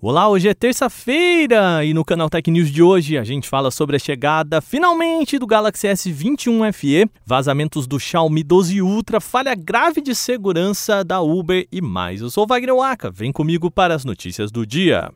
Olá, 0.00 0.28
hoje 0.28 0.48
é 0.48 0.54
terça-feira 0.54 1.84
e 1.84 1.92
no 1.92 2.04
canal 2.04 2.30
Tech 2.30 2.48
News 2.48 2.70
de 2.70 2.80
hoje 2.80 3.18
a 3.18 3.24
gente 3.24 3.48
fala 3.48 3.68
sobre 3.68 3.96
a 3.96 3.98
chegada 3.98 4.60
finalmente 4.60 5.40
do 5.40 5.46
Galaxy 5.46 5.88
S21 5.88 6.72
FE, 6.72 7.10
vazamentos 7.26 7.84
do 7.88 7.98
Xiaomi 7.98 8.44
12 8.44 8.80
Ultra, 8.80 9.20
falha 9.20 9.56
grave 9.56 10.00
de 10.00 10.14
segurança 10.14 11.02
da 11.02 11.20
Uber 11.20 11.66
e 11.72 11.80
mais. 11.80 12.20
Eu 12.20 12.30
sou 12.30 12.44
o 12.44 12.46
Wagner 12.46 12.76
Waka, 12.76 13.10
vem 13.10 13.32
comigo 13.32 13.72
para 13.72 13.92
as 13.92 14.04
notícias 14.04 14.52
do 14.52 14.64
dia. 14.64 15.10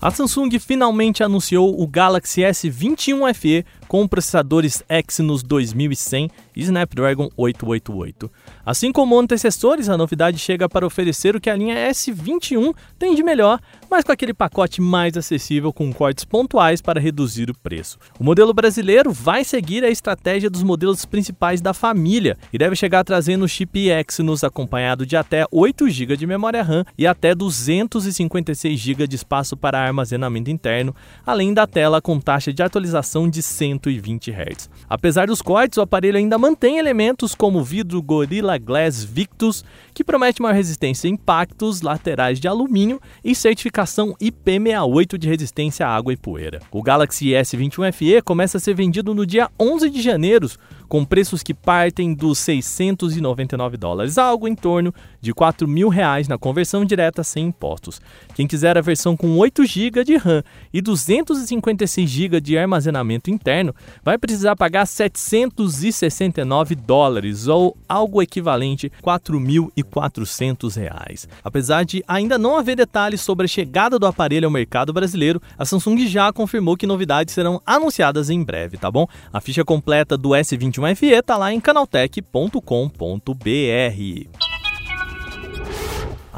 A 0.00 0.12
Samsung 0.12 0.60
finalmente 0.60 1.24
anunciou 1.24 1.82
o 1.82 1.84
Galaxy 1.84 2.42
S21 2.42 3.34
FE 3.34 3.64
com 3.88 4.06
processadores 4.06 4.84
Exynos 4.88 5.42
2100 5.42 6.30
e 6.54 6.62
Snapdragon 6.62 7.30
888. 7.36 8.30
Assim 8.64 8.92
como 8.92 9.18
antecessores, 9.18 9.88
a 9.88 9.96
novidade 9.96 10.38
chega 10.38 10.68
para 10.68 10.86
oferecer 10.86 11.34
o 11.34 11.40
que 11.40 11.48
a 11.48 11.56
linha 11.56 11.90
S21 11.90 12.74
tem 12.98 13.14
de 13.14 13.22
melhor, 13.22 13.58
mas 13.90 14.04
com 14.04 14.12
aquele 14.12 14.34
pacote 14.34 14.80
mais 14.80 15.16
acessível 15.16 15.72
com 15.72 15.92
cortes 15.92 16.24
pontuais 16.24 16.82
para 16.82 17.00
reduzir 17.00 17.50
o 17.50 17.58
preço. 17.58 17.98
O 18.20 18.24
modelo 18.24 18.52
brasileiro 18.52 19.10
vai 19.10 19.42
seguir 19.42 19.82
a 19.82 19.90
estratégia 19.90 20.50
dos 20.50 20.62
modelos 20.62 21.04
principais 21.06 21.60
da 21.60 21.72
família 21.72 22.36
e 22.52 22.58
deve 22.58 22.76
chegar 22.76 23.02
trazendo 23.04 23.44
o 23.44 23.48
chip 23.48 23.88
Exynos 23.88 24.44
acompanhado 24.44 25.06
de 25.06 25.16
até 25.16 25.46
8 25.50 25.88
GB 25.88 26.16
de 26.16 26.26
memória 26.26 26.62
RAM 26.62 26.84
e 26.98 27.06
até 27.06 27.34
256 27.34 28.78
GB 28.78 29.06
de 29.06 29.16
espaço 29.16 29.56
para 29.56 29.80
armazenamento 29.80 30.50
interno, 30.50 30.94
além 31.24 31.54
da 31.54 31.66
tela 31.66 32.02
com 32.02 32.20
taxa 32.20 32.52
de 32.52 32.62
atualização 32.62 33.30
de 33.30 33.42
120 33.78 34.30
Hz. 34.30 34.70
Apesar 34.88 35.26
dos 35.26 35.40
cortes, 35.40 35.78
o 35.78 35.80
aparelho 35.80 36.18
ainda 36.18 36.36
mantém 36.36 36.78
elementos 36.78 37.34
como 37.34 37.62
vidro 37.62 38.02
Gorilla 38.02 38.58
Glass 38.58 39.04
Victus, 39.04 39.64
que 39.94 40.04
promete 40.04 40.42
maior 40.42 40.54
resistência 40.54 41.08
a 41.08 41.10
impactos 41.10 41.80
laterais 41.80 42.40
de 42.40 42.48
alumínio 42.48 43.00
e 43.24 43.34
certificação 43.34 44.14
IP68 44.20 45.16
de 45.16 45.28
resistência 45.28 45.86
à 45.86 45.94
água 45.94 46.12
e 46.12 46.16
poeira. 46.16 46.60
O 46.70 46.82
Galaxy 46.82 47.28
S21 47.28 47.92
FE 47.92 48.22
começa 48.22 48.58
a 48.58 48.60
ser 48.60 48.74
vendido 48.74 49.14
no 49.14 49.24
dia 49.24 49.50
11 49.58 49.88
de 49.90 50.02
janeiro, 50.02 50.48
com 50.88 51.04
preços 51.04 51.42
que 51.42 51.52
partem 51.52 52.14
dos 52.14 52.38
699 52.38 53.76
dólares, 53.76 54.16
algo 54.18 54.48
em 54.48 54.54
torno 54.54 54.92
de 55.20 55.34
4 55.34 55.68
mil 55.68 55.88
reais 55.88 56.26
na 56.26 56.38
conversão 56.38 56.84
direta 56.84 57.22
sem 57.22 57.46
impostos. 57.46 58.00
Quem 58.34 58.46
quiser 58.46 58.78
a 58.78 58.80
versão 58.80 59.16
com 59.16 59.36
8 59.36 59.66
GB 59.66 60.04
de 60.04 60.16
RAM 60.16 60.42
e 60.72 60.80
256 60.80 62.08
GB 62.08 62.40
de 62.40 62.56
armazenamento 62.56 63.30
interno 63.30 63.74
vai 64.02 64.16
precisar 64.16 64.56
pagar 64.56 64.86
769 64.86 66.74
dólares 66.74 67.46
ou 67.46 67.76
algo 67.88 68.22
equivalente 68.22 68.90
a 69.02 69.18
4.400 69.18 70.76
reais. 70.76 71.28
Apesar 71.44 71.84
de 71.84 72.02
ainda 72.08 72.38
não 72.38 72.56
haver 72.56 72.76
detalhes 72.76 73.20
sobre 73.20 73.44
a 73.44 73.48
chegada 73.48 73.98
do 73.98 74.06
aparelho 74.06 74.46
ao 74.46 74.52
mercado 74.52 74.92
brasileiro, 74.92 75.42
a 75.58 75.64
Samsung 75.64 76.06
já 76.06 76.32
confirmou 76.32 76.76
que 76.76 76.86
novidades 76.86 77.34
serão 77.34 77.60
anunciadas 77.66 78.30
em 78.30 78.42
breve, 78.42 78.78
tá 78.78 78.90
bom? 78.90 79.06
A 79.32 79.40
ficha 79.40 79.64
completa 79.64 80.16
do 80.16 80.30
S21 80.30 80.77
uma 80.80 80.94
FE 80.94 81.22
tá 81.22 81.36
lá 81.36 81.52
em 81.52 81.60
canaltech.com.br. 81.60 84.48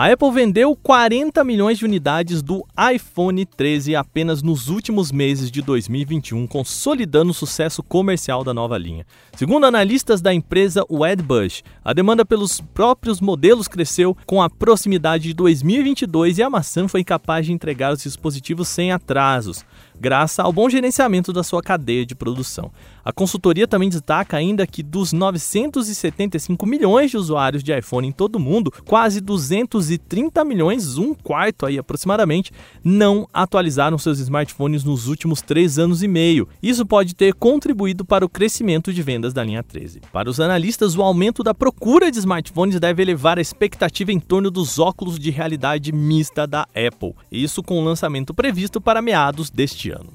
A 0.00 0.10
Apple 0.10 0.32
vendeu 0.32 0.74
40 0.74 1.44
milhões 1.44 1.76
de 1.76 1.84
unidades 1.84 2.40
do 2.40 2.64
iPhone 2.94 3.44
13 3.44 3.94
apenas 3.94 4.42
nos 4.42 4.68
últimos 4.68 5.12
meses 5.12 5.50
de 5.50 5.60
2021, 5.60 6.46
consolidando 6.46 7.32
o 7.32 7.34
sucesso 7.34 7.82
comercial 7.82 8.42
da 8.42 8.54
nova 8.54 8.78
linha. 8.78 9.04
Segundo 9.36 9.66
analistas 9.66 10.22
da 10.22 10.32
empresa 10.32 10.86
Wedbush, 10.90 11.62
a 11.84 11.92
demanda 11.92 12.24
pelos 12.24 12.62
próprios 12.62 13.20
modelos 13.20 13.68
cresceu 13.68 14.16
com 14.24 14.40
a 14.40 14.48
proximidade 14.48 15.24
de 15.24 15.34
2022 15.34 16.38
e 16.38 16.42
a 16.42 16.48
maçã 16.48 16.88
foi 16.88 17.04
capaz 17.04 17.44
de 17.44 17.52
entregar 17.52 17.92
os 17.92 18.02
dispositivos 18.02 18.68
sem 18.68 18.92
atrasos 18.92 19.66
graças 20.00 20.38
ao 20.38 20.52
bom 20.52 20.68
gerenciamento 20.70 21.32
da 21.32 21.42
sua 21.42 21.62
cadeia 21.62 22.06
de 22.06 22.14
produção. 22.14 22.72
A 23.04 23.12
consultoria 23.12 23.68
também 23.68 23.88
destaca 23.88 24.36
ainda 24.36 24.66
que 24.66 24.82
dos 24.82 25.12
975 25.12 26.66
milhões 26.66 27.10
de 27.10 27.16
usuários 27.16 27.62
de 27.62 27.76
iPhone 27.76 28.08
em 28.08 28.12
todo 28.12 28.36
o 28.36 28.40
mundo, 28.40 28.72
quase 28.86 29.20
230 29.20 30.44
milhões, 30.44 30.96
um 30.96 31.14
quarto 31.14 31.66
aí 31.66 31.78
aproximadamente, 31.78 32.52
não 32.82 33.28
atualizaram 33.32 33.98
seus 33.98 34.18
smartphones 34.20 34.84
nos 34.84 35.06
últimos 35.06 35.42
três 35.42 35.78
anos 35.78 36.02
e 36.02 36.08
meio. 36.08 36.48
Isso 36.62 36.86
pode 36.86 37.14
ter 37.14 37.34
contribuído 37.34 38.04
para 38.04 38.24
o 38.24 38.28
crescimento 38.28 38.92
de 38.92 39.02
vendas 39.02 39.32
da 39.32 39.44
linha 39.44 39.62
13. 39.62 40.00
Para 40.12 40.30
os 40.30 40.40
analistas, 40.40 40.96
o 40.96 41.02
aumento 41.02 41.42
da 41.42 41.54
procura 41.54 42.10
de 42.10 42.18
smartphones 42.18 42.80
deve 42.80 43.02
elevar 43.02 43.38
a 43.38 43.42
expectativa 43.42 44.12
em 44.12 44.20
torno 44.20 44.50
dos 44.50 44.78
óculos 44.78 45.18
de 45.18 45.30
realidade 45.30 45.92
mista 45.92 46.46
da 46.46 46.62
Apple. 46.62 47.14
Isso 47.30 47.62
com 47.62 47.78
o 47.78 47.84
lançamento 47.84 48.32
previsto 48.32 48.80
para 48.80 49.02
meados 49.02 49.50
deste 49.50 49.89
ano. 49.90 50.12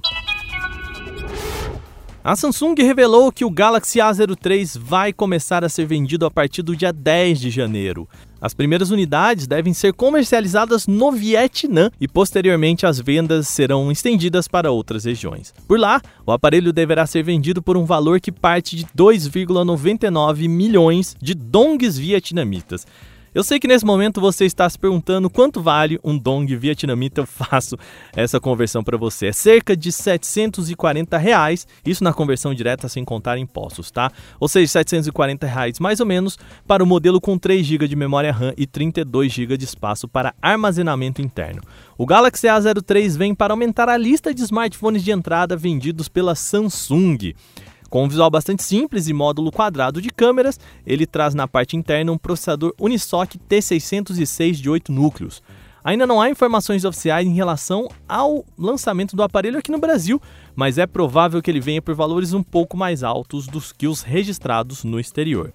A 2.23 2.35
Samsung 2.35 2.73
revelou 2.79 3.31
que 3.31 3.45
o 3.45 3.51
Galaxy 3.51 3.99
A03 3.99 4.79
vai 4.79 5.13
começar 5.13 5.63
a 5.63 5.69
ser 5.69 5.85
vendido 5.85 6.25
a 6.25 6.31
partir 6.31 6.63
do 6.63 6.75
dia 6.75 6.91
10 6.91 7.39
de 7.39 7.51
janeiro. 7.51 8.09
As 8.41 8.51
primeiras 8.51 8.89
unidades 8.89 9.45
devem 9.45 9.75
ser 9.75 9.93
comercializadas 9.93 10.87
no 10.87 11.11
Vietnã 11.11 11.91
e 12.01 12.07
posteriormente 12.07 12.83
as 12.85 12.99
vendas 12.99 13.47
serão 13.47 13.91
estendidas 13.91 14.47
para 14.47 14.71
outras 14.71 15.05
regiões. 15.05 15.53
Por 15.67 15.79
lá, 15.79 16.01
o 16.25 16.31
aparelho 16.31 16.73
deverá 16.73 17.05
ser 17.05 17.21
vendido 17.21 17.61
por 17.61 17.77
um 17.77 17.85
valor 17.85 18.19
que 18.19 18.31
parte 18.31 18.75
de 18.75 18.85
2,99 18.85 20.49
milhões 20.49 21.15
de 21.21 21.35
dongs 21.35 21.95
vietnamitas. 21.95 22.87
Eu 23.35 23.43
sei 23.43 23.59
que 23.59 23.67
nesse 23.67 23.83
momento 23.83 24.21
você 24.21 24.45
está 24.45 24.69
se 24.69 24.79
perguntando 24.79 25.29
quanto 25.29 25.61
vale 25.61 25.99
um 26.01 26.17
dong 26.17 26.55
vietnamita. 26.55 27.19
Eu 27.19 27.25
faço 27.25 27.77
essa 28.15 28.39
conversão 28.39 28.81
para 28.81 28.95
você. 28.95 29.25
É 29.25 29.33
cerca 29.33 29.75
de 29.75 29.91
740 29.91 31.17
reais, 31.17 31.67
isso 31.85 32.01
na 32.01 32.13
conversão 32.13 32.53
direta 32.53 32.87
sem 32.87 33.03
contar 33.03 33.37
impostos, 33.37 33.91
tá? 33.91 34.09
Ou 34.39 34.47
seja, 34.47 34.71
740 34.71 35.45
reais 35.45 35.81
mais 35.81 35.99
ou 35.99 36.05
menos 36.05 36.39
para 36.65 36.81
o 36.81 36.87
modelo 36.87 37.19
com 37.19 37.37
3 37.37 37.65
GB 37.65 37.89
de 37.89 37.95
memória 37.97 38.31
RAM 38.31 38.53
e 38.55 38.65
32 38.65 39.33
GB 39.33 39.57
de 39.57 39.65
espaço 39.65 40.07
para 40.07 40.33
armazenamento 40.41 41.21
interno. 41.21 41.61
O 41.97 42.05
Galaxy 42.05 42.47
A03 42.47 43.17
vem 43.17 43.35
para 43.35 43.51
aumentar 43.51 43.89
a 43.89 43.97
lista 43.97 44.33
de 44.33 44.43
smartphones 44.43 45.03
de 45.03 45.11
entrada 45.11 45.57
vendidos 45.57 46.07
pela 46.07 46.35
Samsung. 46.35 47.33
Com 47.89 48.03
um 48.03 48.07
visual 48.07 48.29
bastante 48.29 48.63
simples 48.63 49.07
e 49.07 49.13
módulo 49.13 49.51
quadrado 49.51 50.01
de 50.01 50.09
câmeras, 50.09 50.59
ele 50.85 51.05
traz 51.05 51.33
na 51.33 51.47
parte 51.47 51.77
interna 51.77 52.11
um 52.11 52.17
processador 52.17 52.73
Unisoc 52.79 53.35
T606 53.49 54.53
de 54.53 54.69
8 54.69 54.91
núcleos. 54.91 55.41
Ainda 55.83 56.07
não 56.07 56.19
há 56.19 56.29
informações 56.29 56.83
oficiais 56.83 57.27
em 57.27 57.33
relação 57.35 57.87
ao 58.09 58.43
lançamento 58.57 59.15
do 59.15 59.21
aparelho 59.21 59.59
aqui 59.59 59.71
no 59.71 59.77
Brasil, 59.77 60.19
mas 60.55 60.79
é 60.79 60.87
provável 60.87 61.41
que 61.43 61.51
ele 61.51 61.59
venha 61.59 61.81
por 61.81 61.93
valores 61.93 62.33
um 62.33 62.41
pouco 62.41 62.75
mais 62.75 63.03
altos 63.03 63.45
dos 63.45 63.71
que 63.71 63.87
os 63.87 64.01
registrados 64.01 64.83
no 64.83 64.99
exterior. 64.99 65.53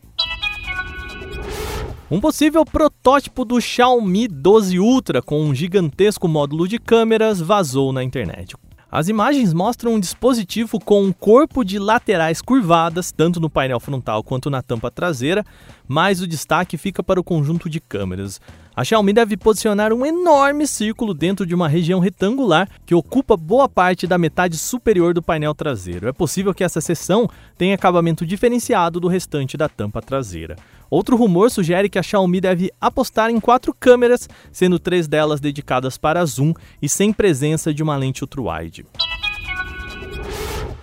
Um 2.08 2.20
possível 2.20 2.64
protótipo 2.64 3.44
do 3.44 3.60
Xiaomi 3.60 4.28
12 4.28 4.78
Ultra 4.78 5.20
com 5.20 5.42
um 5.42 5.54
gigantesco 5.54 6.26
módulo 6.26 6.66
de 6.66 6.78
câmeras 6.78 7.40
vazou 7.40 7.92
na 7.92 8.02
internet. 8.02 8.56
As 8.92 9.08
imagens 9.08 9.54
mostram 9.54 9.94
um 9.94 10.00
dispositivo 10.00 10.80
com 10.80 11.04
um 11.04 11.12
corpo 11.12 11.64
de 11.64 11.78
laterais 11.78 12.42
curvadas, 12.42 13.12
tanto 13.12 13.38
no 13.38 13.48
painel 13.48 13.78
frontal 13.78 14.24
quanto 14.24 14.50
na 14.50 14.62
tampa 14.62 14.90
traseira, 14.90 15.44
mas 15.86 16.20
o 16.20 16.26
destaque 16.26 16.76
fica 16.76 17.00
para 17.00 17.20
o 17.20 17.24
conjunto 17.24 17.70
de 17.70 17.78
câmeras. 17.78 18.40
A 18.80 18.84
Xiaomi 18.84 19.12
deve 19.12 19.36
posicionar 19.36 19.92
um 19.92 20.06
enorme 20.06 20.66
círculo 20.66 21.12
dentro 21.12 21.44
de 21.44 21.54
uma 21.54 21.68
região 21.68 22.00
retangular 22.00 22.66
que 22.86 22.94
ocupa 22.94 23.36
boa 23.36 23.68
parte 23.68 24.06
da 24.06 24.16
metade 24.16 24.56
superior 24.56 25.12
do 25.12 25.22
painel 25.22 25.54
traseiro. 25.54 26.08
É 26.08 26.12
possível 26.14 26.54
que 26.54 26.64
essa 26.64 26.80
seção 26.80 27.28
tenha 27.58 27.74
acabamento 27.74 28.24
diferenciado 28.24 28.98
do 28.98 29.06
restante 29.06 29.54
da 29.54 29.68
tampa 29.68 30.00
traseira. 30.00 30.56
Outro 30.88 31.14
rumor 31.14 31.50
sugere 31.50 31.90
que 31.90 31.98
a 31.98 32.02
Xiaomi 32.02 32.40
deve 32.40 32.72
apostar 32.80 33.28
em 33.28 33.38
quatro 33.38 33.74
câmeras, 33.78 34.26
sendo 34.50 34.78
três 34.78 35.06
delas 35.06 35.40
dedicadas 35.40 35.98
para 35.98 36.24
zoom 36.24 36.54
e 36.80 36.88
sem 36.88 37.12
presença 37.12 37.74
de 37.74 37.82
uma 37.82 37.98
lente 37.98 38.24
ultra-wide. 38.24 38.86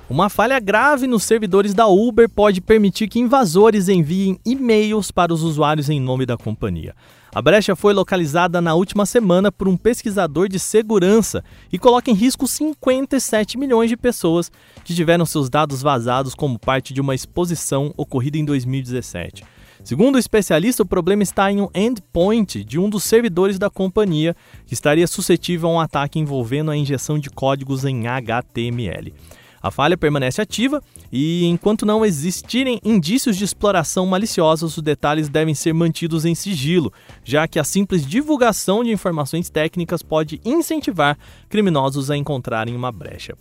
Uma 0.09 0.29
falha 0.29 0.57
grave 0.57 1.05
nos 1.05 1.25
servidores 1.25 1.73
da 1.73 1.85
Uber 1.85 2.29
pode 2.29 2.61
permitir 2.61 3.09
que 3.09 3.19
invasores 3.19 3.89
enviem 3.89 4.39
e-mails 4.45 5.11
para 5.11 5.33
os 5.33 5.43
usuários 5.43 5.89
em 5.89 5.99
nome 5.99 6.25
da 6.25 6.37
companhia. 6.37 6.95
A 7.35 7.41
brecha 7.41 7.75
foi 7.75 7.93
localizada 7.93 8.61
na 8.61 8.73
última 8.73 9.05
semana 9.05 9.51
por 9.51 9.67
um 9.67 9.75
pesquisador 9.75 10.47
de 10.47 10.59
segurança 10.59 11.43
e 11.73 11.77
coloca 11.77 12.09
em 12.09 12.13
risco 12.13 12.47
57 12.47 13.57
milhões 13.57 13.89
de 13.89 13.97
pessoas 13.97 14.49
que 14.85 14.95
tiveram 14.95 15.25
seus 15.25 15.49
dados 15.49 15.81
vazados 15.81 16.33
como 16.33 16.57
parte 16.57 16.93
de 16.93 17.01
uma 17.01 17.13
exposição 17.13 17.93
ocorrida 17.97 18.37
em 18.37 18.45
2017. 18.45 19.43
Segundo 19.83 20.15
o 20.15 20.19
especialista, 20.19 20.83
o 20.83 20.87
problema 20.87 21.21
está 21.21 21.51
em 21.51 21.59
um 21.59 21.67
endpoint 21.75 22.63
de 22.63 22.79
um 22.79 22.89
dos 22.89 23.03
servidores 23.03 23.59
da 23.59 23.69
companhia 23.69 24.33
que 24.65 24.73
estaria 24.73 25.05
suscetível 25.05 25.67
a 25.67 25.73
um 25.73 25.79
ataque 25.81 26.17
envolvendo 26.17 26.71
a 26.71 26.77
injeção 26.77 27.19
de 27.19 27.29
códigos 27.29 27.83
em 27.83 28.07
HTML. 28.07 29.13
A 29.61 29.71
falha 29.71 29.97
permanece 29.97 30.41
ativa 30.41 30.81
e, 31.11 31.45
enquanto 31.45 31.85
não 31.85 32.05
existirem 32.05 32.79
indícios 32.83 33.37
de 33.37 33.43
exploração 33.43 34.05
maliciosa, 34.05 34.65
os 34.65 34.77
detalhes 34.77 35.29
devem 35.29 35.55
ser 35.55 35.73
mantidos 35.73 36.25
em 36.25 36.35
sigilo, 36.35 36.93
já 37.23 37.47
que 37.47 37.59
a 37.59 37.63
simples 37.63 38.05
divulgação 38.05 38.83
de 38.83 38.91
informações 38.91 39.49
técnicas 39.49 40.01
pode 40.01 40.39
incentivar 40.45 41.17
criminosos 41.49 42.11
a 42.11 42.17
encontrarem 42.17 42.75
uma 42.75 42.91
brecha. 42.91 43.35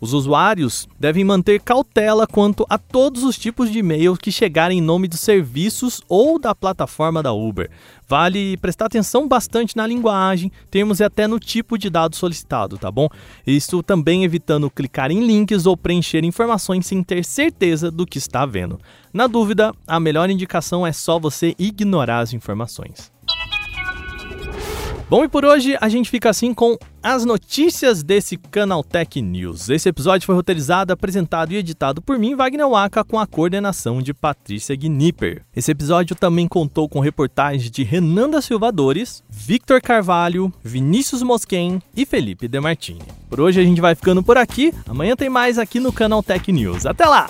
Os 0.00 0.14
usuários 0.14 0.88
devem 0.98 1.22
manter 1.22 1.60
cautela 1.60 2.26
quanto 2.26 2.64
a 2.70 2.78
todos 2.78 3.22
os 3.22 3.36
tipos 3.36 3.70
de 3.70 3.80
e-mail 3.80 4.16
que 4.16 4.32
chegarem 4.32 4.78
em 4.78 4.82
nome 4.82 5.06
dos 5.06 5.20
serviços 5.20 6.00
ou 6.08 6.38
da 6.38 6.54
plataforma 6.54 7.22
da 7.22 7.32
Uber. 7.32 7.70
Vale 8.08 8.56
prestar 8.56 8.86
atenção 8.86 9.28
bastante 9.28 9.76
na 9.76 9.86
linguagem, 9.86 10.50
termos 10.70 11.00
e 11.00 11.04
até 11.04 11.26
no 11.26 11.38
tipo 11.38 11.76
de 11.76 11.90
dado 11.90 12.16
solicitado, 12.16 12.78
tá 12.78 12.90
bom? 12.90 13.08
Isso 13.46 13.82
também 13.82 14.24
evitando 14.24 14.70
clicar 14.70 15.10
em 15.10 15.24
links 15.24 15.66
ou 15.66 15.76
preencher 15.76 16.24
informações 16.24 16.86
sem 16.86 17.02
ter 17.02 17.22
certeza 17.24 17.90
do 17.90 18.06
que 18.06 18.18
está 18.18 18.46
vendo. 18.46 18.80
Na 19.12 19.26
dúvida, 19.26 19.74
a 19.86 20.00
melhor 20.00 20.30
indicação 20.30 20.86
é 20.86 20.92
só 20.92 21.18
você 21.18 21.54
ignorar 21.58 22.20
as 22.20 22.32
informações. 22.32 23.12
Bom, 25.10 25.24
e 25.24 25.28
por 25.28 25.44
hoje 25.44 25.76
a 25.80 25.88
gente 25.88 26.08
fica 26.08 26.30
assim 26.30 26.54
com 26.54 26.78
as 27.02 27.24
notícias 27.24 28.00
desse 28.00 28.36
Canaltech 28.36 29.20
News. 29.20 29.68
Esse 29.68 29.88
episódio 29.88 30.24
foi 30.24 30.36
roteirizado, 30.36 30.92
apresentado 30.92 31.50
e 31.50 31.56
editado 31.56 32.00
por 32.00 32.16
mim, 32.16 32.36
Wagner 32.36 32.68
Waka, 32.68 33.02
com 33.02 33.18
a 33.18 33.26
coordenação 33.26 34.00
de 34.00 34.14
Patrícia 34.14 34.76
Gnipper. 34.76 35.42
Esse 35.56 35.72
episódio 35.72 36.14
também 36.14 36.46
contou 36.46 36.88
com 36.88 37.00
reportagens 37.00 37.68
de 37.72 37.82
Renan 37.82 38.30
da 38.30 38.40
Silva 38.40 38.70
Dores, 38.70 39.24
Victor 39.28 39.82
Carvalho, 39.82 40.52
Vinícius 40.62 41.24
Mosquen 41.24 41.82
e 41.96 42.06
Felipe 42.06 42.46
Demartini. 42.46 43.02
Por 43.28 43.40
hoje 43.40 43.60
a 43.60 43.64
gente 43.64 43.80
vai 43.80 43.96
ficando 43.96 44.22
por 44.22 44.38
aqui. 44.38 44.72
Amanhã 44.88 45.16
tem 45.16 45.28
mais 45.28 45.58
aqui 45.58 45.80
no 45.80 45.92
Canaltech 45.92 46.52
News. 46.52 46.86
Até 46.86 47.04
lá! 47.04 47.26